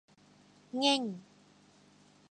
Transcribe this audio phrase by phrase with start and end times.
[0.79, 1.01] แง่ง!